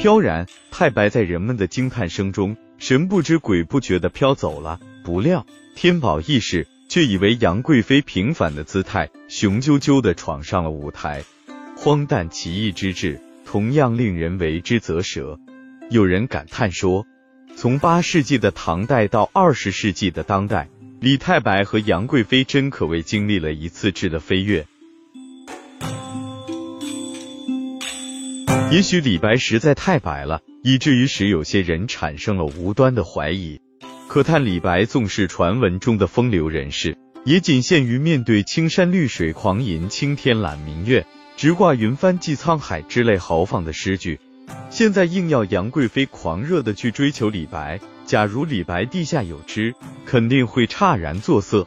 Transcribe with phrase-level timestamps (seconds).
[0.00, 4.80] 飘然太白在人们的惊叹声中，神不知鬼不觉的飘走了。
[5.04, 5.44] 不料
[5.74, 11.22] 天宝义士却以为杨贵妃平反的姿态，雄赳赳的闯上了舞台。
[11.76, 15.38] 荒诞奇异之至，同样令人为之啧舌。
[15.90, 17.06] 有人感叹说，
[17.54, 24.66] 从八世纪的唐代到二十世纪的当代，李太白和杨贵妃真可谓经历了一次质的飞跃。
[28.70, 33.60] 也许李白实在太白了，以至于使有些人产生了无端的怀疑。
[34.06, 41.04] 可叹李白纵是传闻中的风流人士，也仅限于面对青山绿水狂吟青天揽明月，
[41.36, 44.20] 直挂云帆济沧海之类豪放的诗句。
[44.68, 49.74] 现在硬要杨贵妃狂热的去追求李白，假如李白地下有知，
[50.06, 51.66] 肯定会诧然作色；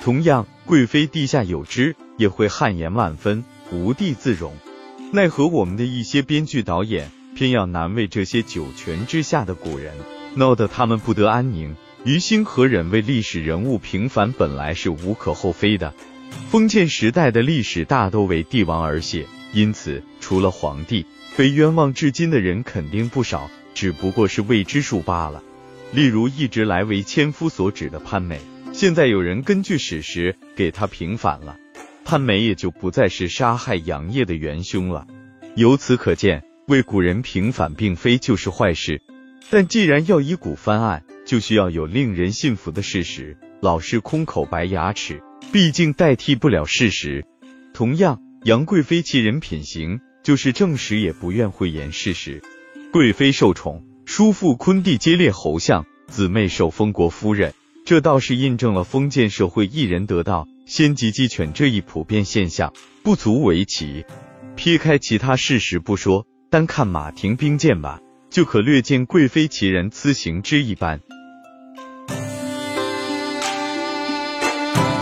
[0.00, 4.56] 同样，贵妃地下有知，也会汗颜万分，无地自容。
[5.14, 9.94] 奈何我们的一些编剧导演偏要难为这些九泉之下的古人，
[10.34, 11.76] 闹得他们不得安宁。
[12.02, 15.94] 于心何忍为历史人物平反，本来是无可厚非的。
[16.50, 21.06] 封建时代的历史大都为帝王而写，因此除了皇帝，
[21.36, 25.44] 被冤枉至今的人肯定不少，只不过是未知数罢了。
[25.92, 28.40] 例如一直来为千夫所指的潘美，
[28.72, 31.56] 现在有人根据史实给他平反了。
[32.04, 35.06] 潘美也就不再是杀害杨业的元凶了。
[35.56, 39.00] 由此可见，为古人平反并非就是坏事。
[39.50, 43.36] 但既然要以古翻案，就需要有令人信服的事实。
[43.60, 47.24] 老是空口白牙齿，毕竟代替不了事实。
[47.72, 52.42] 同样，杨贵妃其人品行，就是正史也不愿讳言事实。
[52.92, 57.54] 贵妃受宠，叔父昆弟接列侯相，姊妹受封国夫人，
[57.86, 60.46] 这倒是印证了封建社会一人得道。
[60.66, 64.06] 先集鸡犬这一普遍现象不足为奇，
[64.56, 68.00] 撇开其他事实不说，单看马廷兵谏吧，
[68.30, 71.00] 就可略见贵妃其人此行之一般。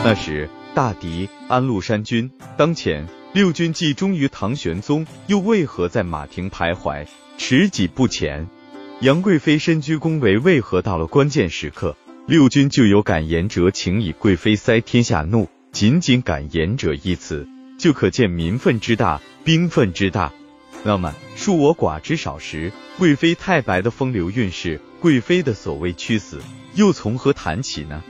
[0.05, 7.07] 那时大敌安禄山军当前，六军既忠于唐玄宗，又为何在马廷徘徊，
[7.39, 8.49] 持己不前？
[9.01, 11.97] 杨贵妃身居宫闱，为何到了关键时刻？
[12.25, 15.49] 六军就有敢言者，请以贵妃塞天下怒。
[15.73, 20.31] 仅仅敢言者一词，就可见民愤之大，兵愤之大。
[20.85, 26.41] 那么，恕我寡之少时，贵妃太白的风流韵事，贵妃的所谓屈死，
[26.75, 28.03] 又从何谈起呢？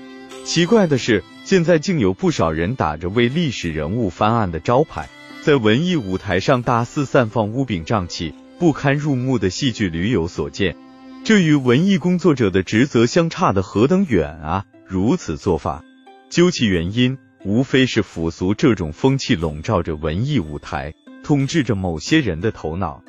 [0.45, 5.09] 奇怪的是，现在竟有不少人打着为历史人物翻案的招牌，
[5.43, 10.77] 在文艺舞台上大肆散放污柄瘴气、不堪入目的戏剧，屡有所见。
[11.23, 14.65] 这与文艺工作者的职责相差的何等远啊！
[14.85, 15.85] 如此做法，
[16.29, 20.95] 究其原因，无非是腐俗这种风气笼罩着文艺舞台，
[21.25, 23.03] 统治着某些人的头脑。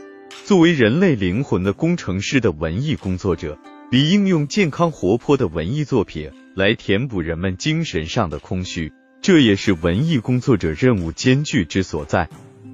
[0.46, 3.58] 作为人类灵魂的工程师的文艺工作者，
[3.92, 8.92] 理应用健康活泼的文艺作品来填补人们精神上的空虚，
[9.22, 12.30] 这也是文艺工作者任务艰巨之所在。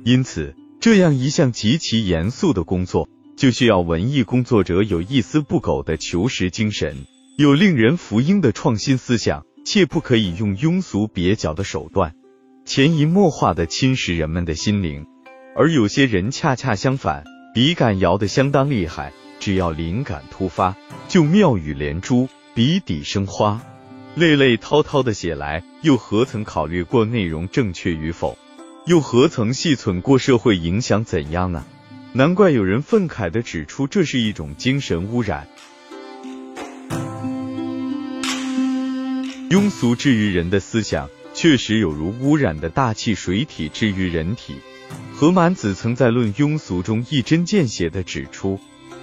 [0.06, 3.10] 因此，这样一项极其严肃的工作。
[3.36, 7.06] 就需要文艺工作者有一丝不苟的求实精神，
[7.38, 12.16] 有令人服膺的创新思想，切不可以用庸俗蹩脚的手段，
[12.66, 15.06] 潜移默化的侵蚀人们的心灵。
[15.56, 20.76] 而有些人恰恰相反，笔杆摇得相当厉害，只要灵感突发，
[21.08, 23.62] 就妙语连珠，笔底生花，
[24.16, 28.40] 泪泪滔滔的写来，又何曾考虑过内容正确与否？
[28.88, 31.64] 又何曾细忖过社会影响怎样呢？
[32.14, 35.48] 难怪有人愤慨地指出，这是一种精神污染。
[39.50, 44.58] 庸俗至于人的思想，确实有如污染的大气水体至于人体。
[45.16, 48.60] 何满子曾在《论庸俗》中一针见血地指出，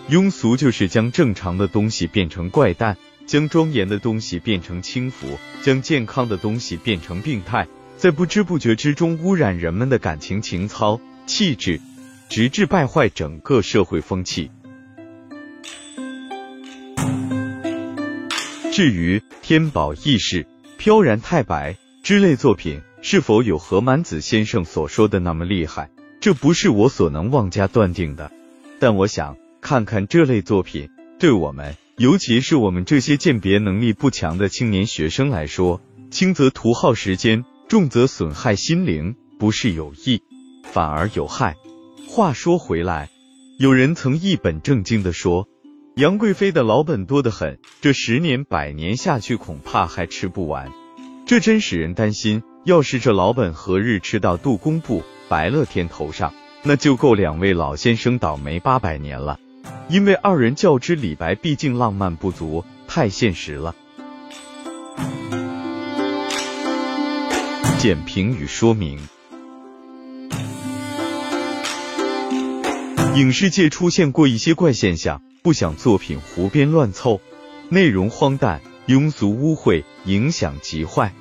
[0.08, 2.96] 庸俗就是将正常的东西变成怪诞，
[3.26, 11.80] 将庄严的东西变成轻浮，将健康的东西变成病态，在不知不觉之中污染人们的感情、情操、气质。
[12.28, 14.50] 直至败坏整个社会风气。
[18.76, 20.46] 至于天宝义士、
[20.76, 25.88] 飘然太白之类作品，是否有何满子先生所说的那么厉害，
[26.20, 28.30] 这不是我所能妄加断定的。
[28.78, 35.80] 但我想看看这类作品，对我们，尤其是我们这些鉴别能力不强的青年学生来说，
[36.10, 40.20] 轻则徒耗时间，重则损害心灵，不是有益，
[40.64, 41.56] 反而有害。
[42.06, 43.08] 话说回来，
[43.58, 45.48] 有人曾一本正经的说，
[45.96, 50.70] 杨贵妃的老本多得很，这十年百年下去，恐怕还吃不完。
[51.24, 59.40] 这真使人担心，要是这老本何日吃到杜工部、白乐天头上，那就够两位老先生倒霉八百年了。
[59.88, 63.74] 因为二人较之李白，毕竟浪漫不足，太现实了。
[67.78, 68.98] 简评与说明：
[73.16, 77.22] 影视界出现过一些怪现象，不想作品胡编乱凑，
[77.70, 81.14] 内容荒诞、庸俗、污秽，影响极坏。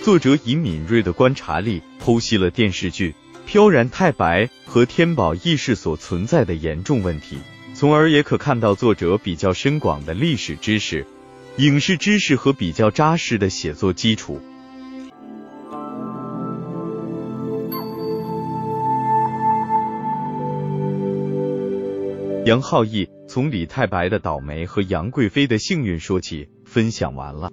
[0.00, 3.10] 作者以敏锐的观察力剖析了电视剧
[3.44, 7.36] 《飘然太白》和天宝意识所存在的严重问题，
[7.74, 11.06] 从而也可看到作者比较深广的历史知识、
[11.58, 14.40] 影视知识和比较扎实的写作基础。
[22.44, 27.52] 杨浩义从李太白的倒霉和杨贵妃的幸运说起，分享完了。